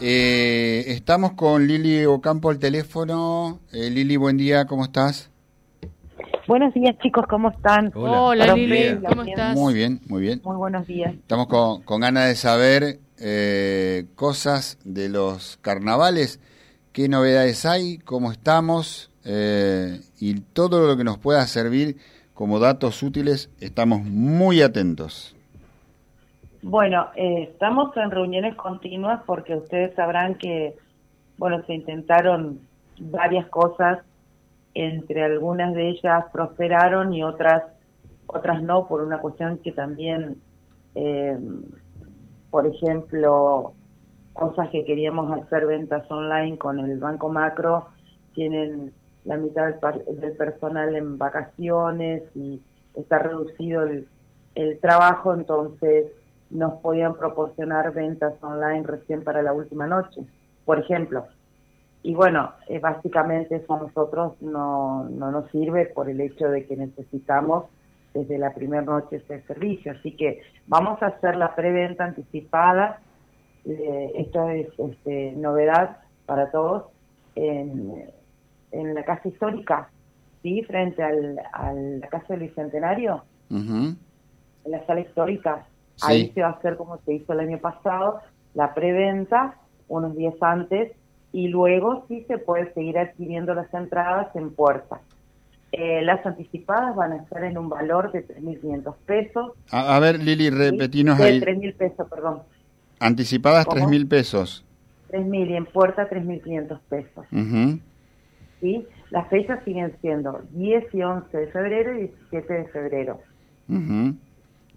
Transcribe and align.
Eh, 0.00 0.84
estamos 0.88 1.32
con 1.32 1.66
Lili 1.66 2.04
Ocampo 2.04 2.50
al 2.50 2.58
teléfono. 2.58 3.60
Eh, 3.72 3.90
Lili, 3.90 4.16
buen 4.16 4.36
día, 4.36 4.66
¿cómo 4.66 4.84
estás? 4.84 5.30
Buenos 6.46 6.74
días, 6.74 6.96
chicos, 7.02 7.24
¿cómo 7.28 7.50
están? 7.50 7.90
Hola, 7.94 8.54
Lili, 8.54 9.00
¿cómo 9.08 9.22
estás? 9.22 9.56
Muy 9.56 9.74
bien, 9.74 10.00
muy 10.06 10.20
bien. 10.20 10.40
Muy 10.44 10.56
buenos 10.56 10.86
días. 10.86 11.14
Estamos 11.14 11.46
con, 11.46 11.82
con 11.82 12.02
ganas 12.02 12.28
de 12.28 12.34
saber 12.34 13.00
eh, 13.18 14.04
cosas 14.14 14.78
de 14.84 15.08
los 15.08 15.58
carnavales, 15.62 16.40
qué 16.92 17.08
novedades 17.08 17.64
hay, 17.64 17.98
cómo 17.98 18.32
estamos 18.32 19.10
eh, 19.24 20.02
y 20.20 20.34
todo 20.40 20.86
lo 20.86 20.96
que 20.96 21.04
nos 21.04 21.18
pueda 21.18 21.46
servir 21.46 21.96
como 22.34 22.58
datos 22.58 23.02
útiles, 23.02 23.48
estamos 23.60 24.02
muy 24.04 24.60
atentos. 24.60 25.35
Bueno, 26.68 27.10
eh, 27.14 27.44
estamos 27.52 27.96
en 27.96 28.10
reuniones 28.10 28.56
continuas 28.56 29.22
porque 29.24 29.54
ustedes 29.54 29.94
sabrán 29.94 30.34
que, 30.34 30.74
bueno, 31.38 31.62
se 31.64 31.74
intentaron 31.74 32.58
varias 32.98 33.46
cosas, 33.46 34.00
entre 34.74 35.22
algunas 35.22 35.74
de 35.74 35.90
ellas 35.90 36.24
prosperaron 36.32 37.14
y 37.14 37.22
otras 37.22 37.62
otras 38.26 38.64
no, 38.64 38.88
por 38.88 39.00
una 39.00 39.20
cuestión 39.20 39.58
que 39.58 39.70
también, 39.70 40.42
eh, 40.96 41.38
por 42.50 42.66
ejemplo, 42.66 43.74
cosas 44.32 44.68
que 44.70 44.84
queríamos 44.84 45.40
hacer 45.40 45.66
ventas 45.66 46.10
online 46.10 46.58
con 46.58 46.80
el 46.80 46.98
Banco 46.98 47.28
Macro, 47.28 47.90
tienen 48.34 48.92
la 49.24 49.36
mitad 49.36 49.72
del, 49.72 50.20
del 50.20 50.32
personal 50.32 50.96
en 50.96 51.16
vacaciones 51.16 52.24
y 52.34 52.60
está 52.96 53.20
reducido 53.20 53.84
el, 53.84 54.08
el 54.56 54.80
trabajo, 54.80 55.32
entonces 55.32 56.06
nos 56.50 56.74
podían 56.80 57.14
proporcionar 57.14 57.92
ventas 57.92 58.34
online 58.42 58.82
recién 58.84 59.24
para 59.24 59.42
la 59.42 59.52
última 59.52 59.86
noche, 59.86 60.22
por 60.64 60.78
ejemplo. 60.78 61.26
Y 62.02 62.14
bueno, 62.14 62.52
eh, 62.68 62.78
básicamente 62.78 63.56
eso 63.56 63.74
a 63.74 63.80
nosotros 63.80 64.40
no, 64.40 65.08
no 65.08 65.32
nos 65.32 65.50
sirve 65.50 65.86
por 65.86 66.08
el 66.08 66.20
hecho 66.20 66.48
de 66.48 66.64
que 66.64 66.76
necesitamos 66.76 67.64
desde 68.14 68.38
la 68.38 68.54
primera 68.54 68.82
noche 68.82 69.16
ese 69.16 69.42
servicio. 69.42 69.92
Así 69.92 70.12
que 70.12 70.40
vamos 70.66 71.02
a 71.02 71.06
hacer 71.06 71.36
la 71.36 71.54
preventa 71.54 72.04
anticipada. 72.04 73.00
Eh, 73.64 74.12
esto 74.14 74.48
es 74.50 74.68
este, 74.78 75.32
novedad 75.32 75.98
para 76.26 76.50
todos 76.50 76.84
en, 77.34 78.08
en 78.70 78.94
la 78.94 79.04
casa 79.04 79.28
histórica, 79.28 79.90
¿sí? 80.42 80.62
frente 80.62 81.02
al, 81.02 81.40
a 81.52 81.72
la 81.72 82.06
casa 82.08 82.26
del 82.34 82.48
Bicentenario, 82.48 83.24
en 83.50 83.98
la 84.64 84.84
sala 84.86 85.00
histórica 85.00 85.66
Ahí 86.02 86.30
se 86.34 86.42
va 86.42 86.48
a 86.48 86.52
hacer 86.52 86.76
como 86.76 86.98
se 87.04 87.14
hizo 87.14 87.32
el 87.32 87.40
año 87.40 87.58
pasado, 87.58 88.20
la 88.54 88.74
preventa 88.74 89.56
unos 89.88 90.16
días 90.16 90.34
antes 90.40 90.92
y 91.32 91.48
luego 91.48 92.04
sí 92.08 92.24
se 92.28 92.38
puede 92.38 92.72
seguir 92.74 92.98
adquiriendo 92.98 93.54
las 93.54 93.72
entradas 93.74 94.34
en 94.34 94.50
puerta. 94.50 95.00
Eh, 95.72 96.00
las 96.02 96.24
anticipadas 96.24 96.94
van 96.94 97.12
a 97.12 97.16
estar 97.16 97.44
en 97.44 97.58
un 97.58 97.68
valor 97.68 98.12
de 98.12 98.26
3.500 98.26 98.94
pesos. 99.04 99.52
A, 99.70 99.98
ver, 99.98 100.18
Lili, 100.22 100.48
repetinos 100.48 101.20
ahí. 101.20 101.40
3.000 101.40 101.76
pesos, 101.76 102.08
perdón. 102.08 102.42
Anticipadas 103.00 103.66
3.000 103.66 104.08
pesos. 104.08 104.64
3.000 105.10 105.50
y 105.50 105.56
en 105.56 105.66
puerta 105.66 106.08
3.500 106.08 106.80
pesos. 106.88 107.26
¿Sí? 108.60 108.86
Las 109.10 109.28
fechas 109.28 109.62
siguen 109.64 109.94
siendo 110.00 110.40
10 110.52 110.94
y 110.94 111.02
11 111.02 111.36
de 111.36 111.46
febrero 111.48 111.94
y 111.94 112.12
17 112.30 112.54
de 112.54 112.64
febrero. 112.68 113.20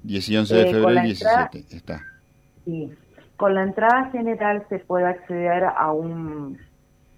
10 0.04 0.30
y 0.30 0.38
11 0.38 0.56
de 0.56 0.62
eh, 0.62 0.74
febrero 0.74 1.00
y 1.00 1.06
17, 1.08 1.66
está. 1.72 2.02
Sí, 2.66 2.92
con 3.38 3.56
la 3.56 3.64
entrada 3.64 4.10
general 4.12 4.66
se 4.70 4.80
puede 4.80 5.06
acceder 5.06 5.64
a 5.64 5.92
un... 5.92 6.58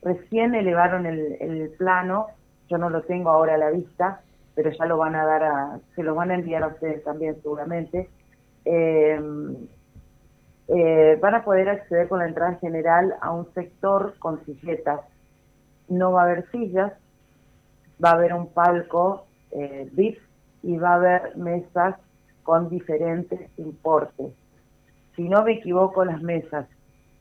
Recién 0.01 0.55
elevaron 0.55 1.05
el, 1.05 1.37
el 1.39 1.69
plano, 1.77 2.27
yo 2.69 2.77
no 2.77 2.89
lo 2.89 3.03
tengo 3.03 3.29
ahora 3.29 3.55
a 3.55 3.57
la 3.57 3.69
vista, 3.69 4.21
pero 4.55 4.71
ya 4.71 4.85
lo 4.85 4.97
van 4.97 5.15
a 5.15 5.25
dar 5.25 5.43
a... 5.43 5.79
se 5.95 6.03
lo 6.03 6.15
van 6.15 6.31
a 6.31 6.35
enviar 6.35 6.63
a 6.63 6.67
ustedes 6.67 7.03
también 7.03 7.35
seguramente. 7.41 8.09
Em, 8.65 9.55
eh, 10.67 11.17
van 11.21 11.35
a 11.35 11.43
poder 11.43 11.69
acceder 11.69 12.07
con 12.07 12.19
la 12.19 12.27
entrada 12.27 12.55
general 12.61 13.15
a 13.21 13.31
un 13.31 13.51
sector 13.53 14.15
con 14.19 14.43
silletas. 14.45 15.01
No 15.89 16.11
va 16.13 16.21
a 16.21 16.25
haber 16.25 16.49
sillas, 16.51 16.93
va 18.03 18.11
a 18.11 18.13
haber 18.13 18.33
un 18.33 18.47
palco 18.47 19.25
eh, 19.51 19.89
VIP 19.91 20.19
y 20.63 20.77
va 20.77 20.91
a 20.91 20.95
haber 20.95 21.35
mesas 21.35 21.95
con 22.43 22.69
diferentes 22.69 23.39
importes. 23.57 24.33
Si 25.15 25.23
no 25.23 25.43
me 25.43 25.53
equivoco, 25.53 26.05
las 26.05 26.21
mesas 26.21 26.67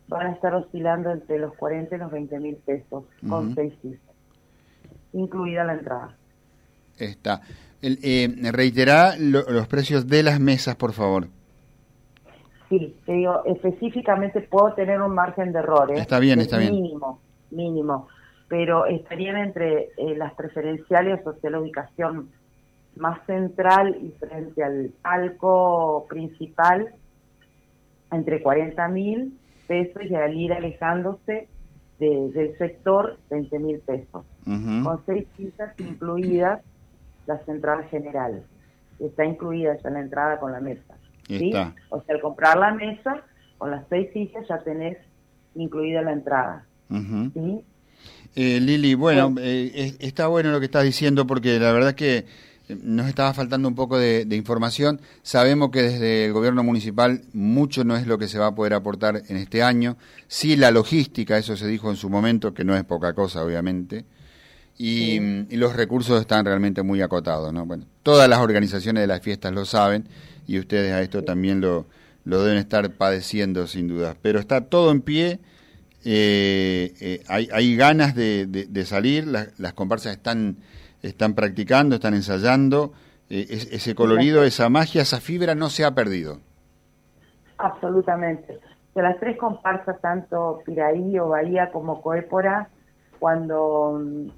van 0.08 0.26
a 0.26 0.32
estar 0.32 0.54
oscilando 0.54 1.10
entre 1.10 1.38
los 1.38 1.54
40 1.54 1.94
y 1.94 1.98
los 1.98 2.10
20 2.10 2.40
mil 2.40 2.56
pesos, 2.56 3.04
con 3.28 3.54
seis 3.54 3.72
cifras, 3.80 4.16
incluida 5.12 5.64
la 5.64 5.74
entrada. 5.74 6.16
Está. 6.98 7.40
Eh, 7.82 8.28
reiterá 8.52 9.14
los 9.18 9.66
precios 9.68 10.06
de 10.06 10.22
las 10.22 10.38
mesas, 10.38 10.76
por 10.76 10.92
favor. 10.92 11.28
Sí, 12.68 12.96
te 13.06 13.12
digo, 13.12 13.42
específicamente 13.46 14.40
puedo 14.42 14.74
tener 14.74 15.00
un 15.00 15.14
margen 15.14 15.52
de 15.52 15.58
error. 15.58 15.90
Está 15.92 16.20
bien, 16.20 16.40
está 16.40 16.58
bien. 16.58 16.72
Mínimo, 16.72 17.20
mínimo. 17.50 18.08
Pero 18.48 18.86
estarían 18.86 19.36
entre 19.36 19.90
eh, 19.96 20.16
las 20.16 20.34
preferenciales, 20.34 21.24
o 21.26 21.32
sea, 21.34 21.50
la 21.50 21.60
ubicación 21.60 22.30
más 23.00 23.24
central 23.26 23.96
y 24.00 24.10
frente 24.24 24.62
al 24.62 24.92
palco 25.02 26.06
principal 26.08 26.94
entre 28.12 28.42
40 28.42 28.88
mil 28.88 29.38
pesos 29.66 30.02
y 30.08 30.14
al 30.14 30.34
ir 30.34 30.52
alejándose 30.52 31.48
del 31.98 32.56
sector 32.58 33.18
20 33.30 33.58
mil 33.58 33.78
pesos, 33.80 34.24
con 34.44 35.02
seis 35.04 35.26
sillas 35.36 35.78
incluidas 35.78 36.62
las 37.26 37.46
entradas 37.46 37.90
generales. 37.90 38.42
Está 38.98 39.24
incluida 39.24 39.76
ya 39.82 39.90
la 39.90 40.00
entrada 40.00 40.40
con 40.40 40.52
la 40.52 40.60
mesa. 40.60 40.94
¿sí? 41.26 41.52
O 41.90 42.02
sea, 42.02 42.14
al 42.14 42.20
comprar 42.20 42.58
la 42.58 42.72
mesa, 42.72 43.22
con 43.58 43.70
las 43.70 43.84
seis 43.88 44.08
sillas 44.12 44.46
ya 44.48 44.58
tenés 44.62 44.96
incluida 45.54 46.00
la 46.02 46.12
entrada. 46.12 46.64
Eh, 48.34 48.60
Lili, 48.60 48.94
bueno, 48.94 49.34
eh, 49.38 49.94
está 50.00 50.26
bueno 50.26 50.50
lo 50.50 50.58
que 50.58 50.66
estás 50.66 50.84
diciendo 50.84 51.26
porque 51.26 51.58
la 51.58 51.72
verdad 51.72 51.90
es 51.90 51.96
que 51.96 52.24
nos 52.82 53.08
estaba 53.08 53.34
faltando 53.34 53.68
un 53.68 53.74
poco 53.74 53.98
de, 53.98 54.26
información. 54.32 55.00
Sabemos 55.22 55.70
que 55.70 55.82
desde 55.82 56.26
el 56.26 56.32
gobierno 56.32 56.62
municipal 56.62 57.22
mucho 57.32 57.84
no 57.84 57.96
es 57.96 58.06
lo 58.06 58.18
que 58.18 58.28
se 58.28 58.38
va 58.38 58.48
a 58.48 58.54
poder 58.54 58.74
aportar 58.74 59.22
en 59.28 59.36
este 59.36 59.62
año. 59.62 59.96
Sí, 60.28 60.56
la 60.56 60.70
logística, 60.70 61.38
eso 61.38 61.56
se 61.56 61.66
dijo 61.66 61.90
en 61.90 61.96
su 61.96 62.08
momento, 62.10 62.54
que 62.54 62.64
no 62.64 62.76
es 62.76 62.84
poca 62.84 63.12
cosa, 63.12 63.44
obviamente. 63.44 64.04
Y, 64.78 65.20
los 65.56 65.76
recursos 65.76 66.20
están 66.20 66.46
realmente 66.46 66.82
muy 66.82 67.02
acotados. 67.02 67.52
¿no? 67.52 67.66
Bueno, 67.66 67.84
todas 68.02 68.28
las 68.28 68.38
organizaciones 68.38 69.02
de 69.02 69.06
las 69.06 69.20
fiestas 69.20 69.52
lo 69.52 69.64
saben 69.66 70.06
y 70.46 70.58
ustedes 70.58 70.92
a 70.92 71.02
esto 71.02 71.22
también 71.22 71.60
lo, 71.60 71.86
lo 72.24 72.42
deben 72.42 72.58
estar 72.58 72.90
padeciendo 72.92 73.66
sin 73.66 73.88
duda. 73.88 74.16
Pero 74.22 74.38
está 74.40 74.62
todo 74.62 74.90
en 74.90 75.02
pie. 75.02 75.38
Eh, 76.02 76.94
eh, 76.98 77.22
hay, 77.28 77.50
hay, 77.52 77.76
ganas 77.76 78.14
de, 78.14 78.46
de, 78.46 78.86
salir, 78.86 79.26
las, 79.26 79.48
las 79.58 79.74
comparsas 79.74 80.16
están 80.16 80.56
están 81.02 81.34
practicando, 81.34 81.96
están 81.96 82.14
ensayando. 82.14 82.92
Eh, 83.28 83.46
ese 83.50 83.94
colorido, 83.94 84.42
esa 84.44 84.68
magia, 84.68 85.02
esa 85.02 85.20
fibra 85.20 85.54
no 85.54 85.70
se 85.70 85.84
ha 85.84 85.94
perdido. 85.94 86.38
Absolutamente. 87.58 88.58
De 88.94 89.02
las 89.02 89.18
tres 89.20 89.36
comparsas, 89.36 90.00
tanto 90.00 90.62
Piraí 90.64 91.18
o 91.18 91.28
Bahía 91.28 91.70
como 91.70 92.02
Coépora, 92.02 92.68
cuando 93.18 94.00
mm, 94.02 94.30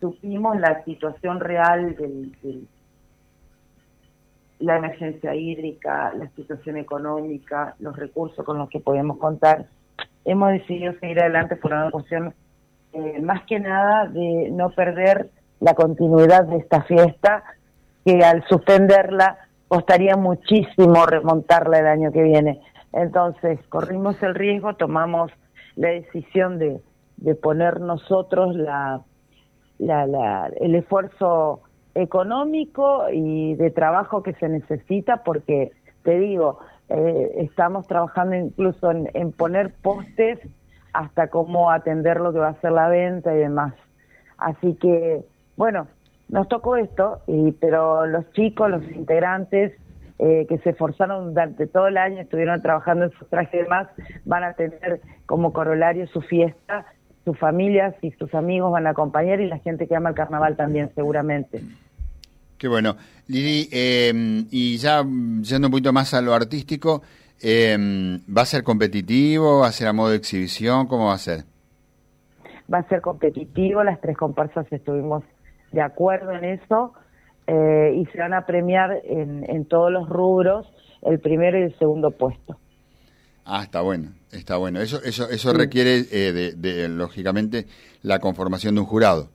supimos 0.00 0.58
la 0.58 0.82
situación 0.84 1.38
real 1.38 1.94
de 1.94 2.64
la 4.58 4.76
emergencia 4.78 5.34
hídrica, 5.34 6.12
la 6.14 6.28
situación 6.30 6.76
económica, 6.76 7.74
los 7.78 7.96
recursos 7.96 8.44
con 8.44 8.58
los 8.58 8.68
que 8.68 8.80
podemos 8.80 9.18
contar, 9.18 9.66
hemos 10.24 10.52
decidido 10.52 10.94
seguir 11.00 11.20
adelante 11.20 11.56
por 11.56 11.72
una 11.72 11.90
cuestión 11.90 12.34
eh, 12.92 13.20
más 13.20 13.44
que 13.46 13.58
nada 13.58 14.06
de 14.06 14.50
no 14.50 14.70
perder 14.70 15.30
la 15.62 15.74
continuidad 15.74 16.44
de 16.44 16.56
esta 16.56 16.82
fiesta, 16.82 17.44
que 18.04 18.24
al 18.24 18.42
suspenderla 18.48 19.38
costaría 19.68 20.16
muchísimo 20.16 21.06
remontarla 21.06 21.78
el 21.78 21.86
año 21.86 22.12
que 22.12 22.22
viene. 22.22 22.60
Entonces, 22.92 23.60
corrimos 23.68 24.20
el 24.22 24.34
riesgo, 24.34 24.74
tomamos 24.74 25.30
la 25.76 25.90
decisión 25.90 26.58
de, 26.58 26.80
de 27.16 27.34
poner 27.36 27.80
nosotros 27.80 28.56
la, 28.56 29.02
la, 29.78 30.50
el 30.60 30.74
esfuerzo 30.74 31.60
económico 31.94 33.04
y 33.12 33.54
de 33.54 33.70
trabajo 33.70 34.22
que 34.22 34.34
se 34.34 34.48
necesita, 34.48 35.22
porque 35.22 35.70
te 36.02 36.18
digo, 36.18 36.58
eh, 36.88 37.34
estamos 37.36 37.86
trabajando 37.86 38.34
incluso 38.34 38.90
en, 38.90 39.08
en 39.14 39.30
poner 39.30 39.72
postes 39.80 40.40
hasta 40.92 41.28
cómo 41.28 41.70
atender 41.70 42.20
lo 42.20 42.32
que 42.32 42.40
va 42.40 42.48
a 42.48 42.60
ser 42.60 42.72
la 42.72 42.88
venta 42.88 43.32
y 43.32 43.38
demás. 43.38 43.74
Así 44.38 44.74
que 44.74 45.24
bueno, 45.62 45.86
nos 46.28 46.48
tocó 46.48 46.74
esto, 46.74 47.22
y, 47.28 47.52
pero 47.52 48.04
los 48.06 48.28
chicos, 48.32 48.68
los 48.68 48.82
integrantes, 48.90 49.72
eh, 50.18 50.44
que 50.48 50.58
se 50.58 50.70
esforzaron 50.70 51.34
durante 51.34 51.68
todo 51.68 51.86
el 51.86 51.98
año, 51.98 52.20
estuvieron 52.20 52.60
trabajando 52.62 53.04
en 53.04 53.12
sus 53.12 53.28
trajes 53.28 53.54
y 53.54 53.62
demás, 53.62 53.86
van 54.24 54.42
a 54.42 54.54
tener 54.54 55.00
como 55.24 55.52
corolario 55.52 56.08
su 56.08 56.20
fiesta, 56.20 56.86
sus 57.24 57.38
familias 57.38 57.94
y 58.02 58.10
sus 58.10 58.34
amigos 58.34 58.72
van 58.72 58.88
a 58.88 58.90
acompañar 58.90 59.40
y 59.40 59.46
la 59.46 59.60
gente 59.60 59.86
que 59.86 59.94
ama 59.94 60.08
el 60.08 60.16
carnaval 60.16 60.56
también 60.56 60.90
seguramente. 60.96 61.62
Qué 62.58 62.66
bueno. 62.66 62.96
Lili, 63.28 63.68
em, 63.70 64.44
y 64.50 64.78
ya 64.78 65.04
yendo 65.42 65.68
un 65.68 65.70
poquito 65.70 65.92
más 65.92 66.12
a 66.12 66.20
lo 66.20 66.34
artístico, 66.34 67.02
em, 67.40 68.18
¿va 68.36 68.42
a 68.42 68.46
ser 68.46 68.64
competitivo? 68.64 69.60
¿Va 69.60 69.68
a 69.68 69.72
ser 69.72 69.86
a 69.86 69.92
modo 69.92 70.10
de 70.10 70.16
exhibición? 70.16 70.88
¿Cómo 70.88 71.06
va 71.06 71.14
a 71.14 71.18
ser? 71.18 71.44
Va 72.72 72.78
a 72.78 72.88
ser 72.88 73.00
competitivo, 73.00 73.84
las 73.84 74.00
tres 74.00 74.16
comparsas 74.16 74.66
estuvimos 74.72 75.22
de 75.72 75.82
acuerdo 75.82 76.32
en 76.32 76.44
eso 76.44 76.92
eh, 77.46 77.94
y 77.96 78.06
se 78.06 78.18
van 78.18 78.34
a 78.34 78.46
premiar 78.46 79.00
en, 79.04 79.44
en 79.48 79.64
todos 79.64 79.90
los 79.90 80.08
rubros 80.08 80.66
el 81.02 81.18
primero 81.18 81.58
y 81.58 81.62
el 81.62 81.78
segundo 81.78 82.10
puesto. 82.12 82.56
Ah, 83.44 83.62
está 83.64 83.80
bueno, 83.80 84.10
está 84.30 84.56
bueno. 84.56 84.80
Eso, 84.80 85.02
eso, 85.02 85.28
eso 85.28 85.52
requiere, 85.52 86.04
eh, 86.12 86.54
de, 86.56 86.88
lógicamente, 86.88 87.66
la 88.02 88.20
conformación 88.20 88.76
de 88.76 88.80
un 88.82 88.86
jurado. 88.86 89.28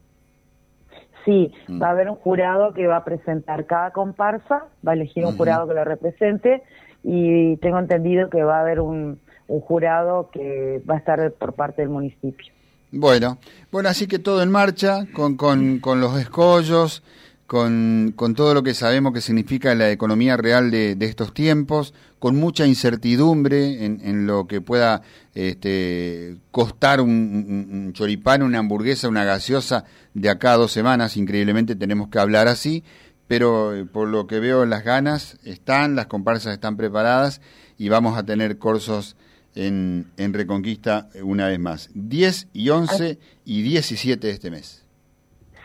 Sí, 1.26 1.54
mm. 1.68 1.82
va 1.82 1.88
a 1.88 1.92
haber 1.92 2.10
un 2.10 2.16
jurado 2.16 2.74
que 2.74 2.88
va 2.88 2.98
a 2.98 3.04
presentar 3.04 3.66
cada 3.66 3.92
comparsa, 3.92 4.68
va 4.88 4.94
a 4.94 4.96
elegir 4.96 5.26
un 5.26 5.36
jurado 5.36 5.68
que 5.68 5.74
lo 5.74 5.84
represente 5.84 6.64
y 7.04 7.58
tengo 7.58 7.80
entendido 7.80 8.30
que 8.30 8.44
va 8.44 8.60
a 8.60 8.62
haber 8.62 8.80
un, 8.80 9.20
un 9.48 9.60
jurado 9.60 10.30
que 10.32 10.82
va 10.90 10.96
a 10.96 10.98
estar 11.00 11.32
por 11.34 11.54
parte 11.54 11.82
del 11.82 11.90
municipio. 11.90 12.54
Bueno, 12.92 13.38
bueno, 13.70 13.90
así 13.90 14.08
que 14.08 14.18
todo 14.18 14.42
en 14.42 14.50
marcha, 14.50 15.08
con, 15.14 15.36
con, 15.36 16.00
los 16.00 16.18
escollos, 16.18 17.04
con, 17.46 18.14
con, 18.16 18.34
todo 18.34 18.54
lo 18.54 18.64
que 18.64 18.74
sabemos 18.74 19.14
que 19.14 19.20
significa 19.20 19.76
la 19.76 19.92
economía 19.92 20.38
real 20.38 20.72
de, 20.72 20.96
de 20.96 21.06
estos 21.06 21.34
tiempos, 21.34 21.94
con 22.18 22.38
mucha 22.38 22.66
incertidumbre 22.66 23.84
en, 23.86 24.00
en 24.04 24.26
lo 24.26 24.48
que 24.48 24.62
pueda 24.62 25.02
este, 25.36 26.38
costar 26.52 27.02
un, 27.02 27.68
un, 27.72 27.94
choripán, 27.94 28.42
una 28.42 28.60
hamburguesa, 28.60 29.10
una 29.10 29.26
gaseosa 29.26 29.84
de 30.14 30.30
acá 30.30 30.54
a 30.54 30.58
dos 30.58 30.72
semanas. 30.72 31.18
Increíblemente 31.18 31.76
tenemos 31.76 32.08
que 32.08 32.20
hablar 32.20 32.48
así, 32.48 32.86
pero 33.28 33.76
eh, 33.76 33.86
por 33.86 34.08
lo 34.08 34.28
que 34.28 34.40
veo 34.40 34.66
las 34.66 34.86
ganas 34.86 35.38
están, 35.44 35.98
las 35.98 36.08
comparsas 36.08 36.54
están 36.54 36.78
preparadas 36.78 37.42
y 37.78 37.90
vamos 37.90 38.18
a 38.18 38.24
tener 38.24 38.58
cursos 38.58 39.18
en, 39.58 40.06
en 40.18 40.34
Reconquista 40.34 41.08
una 41.24 41.48
vez 41.48 41.60
más. 41.60 41.90
10 41.94 42.50
y 42.54 42.70
11 42.70 43.18
y 43.46 43.62
17 43.64 44.28
de 44.28 44.34
este 44.34 44.52
mes. 44.52 44.88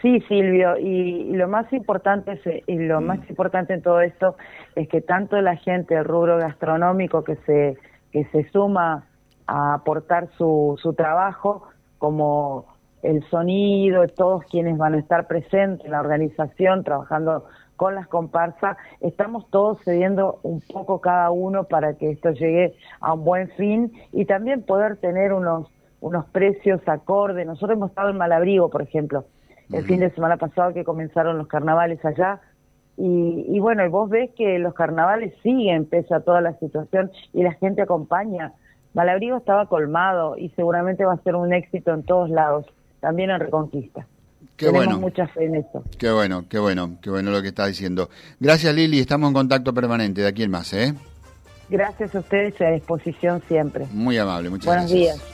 Sí, 0.02 0.20
Silvio, 0.28 0.76
y, 0.78 1.32
lo 1.32 1.46
más 1.46 1.72
importante 1.72 2.32
es, 2.32 2.64
y 2.66 2.76
lo 2.76 3.00
más 3.00 3.20
mm. 3.20 3.26
importante 3.28 3.74
en 3.74 3.82
todo 3.82 4.00
esto 4.00 4.36
es 4.74 4.88
que 4.88 5.00
tanto 5.00 5.40
la 5.40 5.56
gente 5.56 5.94
del 5.94 6.04
rubro 6.04 6.38
gastronómico 6.38 7.22
que 7.22 7.36
se 7.46 7.76
que 8.10 8.24
se 8.26 8.50
suma 8.50 9.06
a 9.46 9.74
aportar 9.74 10.28
su, 10.36 10.78
su 10.82 10.92
trabajo, 10.92 11.68
como 11.98 12.66
el 13.02 13.24
sonido, 13.30 14.06
todos 14.08 14.44
quienes 14.50 14.76
van 14.76 14.94
a 14.94 14.98
estar 14.98 15.26
presentes 15.26 15.84
en 15.86 15.92
la 15.92 16.00
organización, 16.00 16.84
trabajando 16.84 17.46
con 17.82 17.96
las 17.96 18.06
comparsas, 18.06 18.76
estamos 19.00 19.50
todos 19.50 19.76
cediendo 19.84 20.38
un 20.44 20.60
poco 20.60 21.00
cada 21.00 21.32
uno 21.32 21.64
para 21.64 21.94
que 21.94 22.12
esto 22.12 22.30
llegue 22.30 22.76
a 23.00 23.14
un 23.14 23.24
buen 23.24 23.48
fin 23.56 23.92
y 24.12 24.24
también 24.24 24.62
poder 24.62 24.98
tener 24.98 25.32
unos 25.32 25.66
unos 26.00 26.26
precios 26.26 26.80
acordes. 26.86 27.44
Nosotros 27.44 27.76
hemos 27.76 27.90
estado 27.90 28.10
en 28.10 28.18
Malabrigo, 28.18 28.70
por 28.70 28.82
ejemplo, 28.82 29.24
el 29.72 29.82
fin 29.82 29.98
de 29.98 30.10
semana 30.10 30.36
pasado 30.36 30.72
que 30.72 30.84
comenzaron 30.84 31.38
los 31.38 31.48
carnavales 31.48 32.04
allá. 32.04 32.40
Y, 32.96 33.46
y 33.48 33.58
bueno, 33.58 33.88
vos 33.90 34.08
ves 34.08 34.30
que 34.36 34.60
los 34.60 34.74
carnavales 34.74 35.34
siguen 35.42 35.84
pese 35.86 36.14
a 36.14 36.20
toda 36.20 36.40
la 36.40 36.52
situación 36.60 37.10
y 37.32 37.42
la 37.42 37.54
gente 37.54 37.82
acompaña. 37.82 38.52
Malabrigo 38.94 39.38
estaba 39.38 39.66
colmado 39.66 40.36
y 40.38 40.50
seguramente 40.50 41.04
va 41.04 41.14
a 41.14 41.22
ser 41.24 41.34
un 41.34 41.52
éxito 41.52 41.92
en 41.92 42.04
todos 42.04 42.30
lados, 42.30 42.64
también 43.00 43.30
en 43.30 43.40
Reconquista. 43.40 44.06
Qué 44.56 44.66
Tenemos 44.66 44.84
bueno. 44.86 45.00
mucha 45.00 45.26
fe 45.28 45.44
en 45.46 45.56
eso. 45.56 45.82
Qué 45.98 46.10
bueno, 46.10 46.44
qué 46.48 46.58
bueno, 46.58 46.98
qué 47.02 47.10
bueno 47.10 47.30
lo 47.30 47.42
que 47.42 47.48
está 47.48 47.66
diciendo. 47.66 48.10
Gracias 48.38 48.74
Lili, 48.74 49.00
estamos 49.00 49.28
en 49.28 49.34
contacto 49.34 49.72
permanente 49.74 50.20
de 50.20 50.28
aquí 50.28 50.42
en 50.42 50.50
más, 50.50 50.72
¿eh? 50.72 50.94
Gracias 51.68 52.14
a 52.14 52.18
ustedes 52.20 52.54
y 52.60 52.64
a 52.64 52.70
disposición 52.70 53.42
siempre. 53.48 53.86
Muy 53.92 54.18
amable, 54.18 54.50
muchas 54.50 54.66
Buenos 54.66 54.90
gracias. 54.90 55.16
días. 55.16 55.32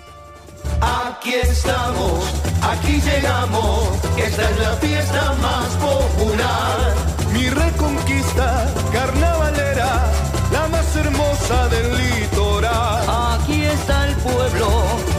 Aquí 0.81 1.35
estamos, 1.35 2.43
aquí 2.63 3.01
llegamos, 3.01 3.89
esta 4.17 4.51
es 4.51 4.59
la 4.61 4.73
fiesta 4.77 5.33
más 5.43 5.67
popular. 5.77 6.95
Mi 7.33 7.49
reconquista 7.51 8.67
carnavalera, 8.93 10.11
la 10.53 10.69
más 10.69 10.97
hermosa 10.97 11.69
del 11.69 11.97
litoral. 11.97 13.05
Aquí 13.41 13.63
está 13.65 14.09
el 14.09 14.15
pueblo 14.17 14.69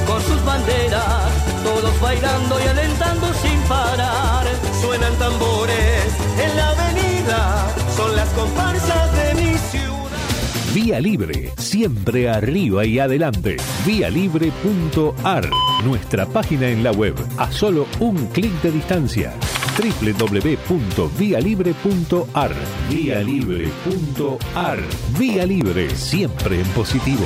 con 0.08 0.22
sus 0.22 0.44
banderas, 0.46 1.32
todos 1.64 2.02
bailando 2.02 2.60
y 2.60 2.64
sin 2.64 2.89
parar. 3.70 4.46
Suenan 4.82 5.16
tambores 5.18 6.14
en 6.44 6.58
la 6.58 6.70
avenida, 6.72 7.74
son 7.96 8.14
las 8.16 8.28
comparsas 8.30 9.16
de 9.16 9.36
mi 9.36 9.56
ciudad. 9.58 10.00
Vía 10.74 11.00
Libre, 11.00 11.52
siempre 11.58 12.28
arriba 12.30 12.84
y 12.86 13.00
adelante. 13.00 13.56
Vialibre.ar, 13.86 15.50
nuestra 15.86 16.26
página 16.26 16.68
en 16.68 16.84
la 16.84 16.92
web, 16.92 17.16
a 17.38 17.50
solo 17.52 17.86
un 18.00 18.26
clic 18.28 18.52
de 18.62 18.72
distancia. 18.72 19.34
www.vialibre.ar 19.78 22.52
Vía 22.90 23.22
Libre.ar 23.22 24.80
Vía 25.18 25.46
Libre, 25.46 25.90
siempre 25.96 26.60
en 26.60 26.68
positivo. 26.68 27.26